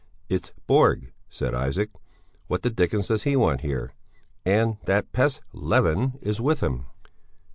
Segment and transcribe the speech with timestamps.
[0.29, 1.91] "It's Borg," said Isaac.
[2.47, 3.93] "What the dickens does he want here?
[4.43, 6.87] And that pest, Levin, is with him!"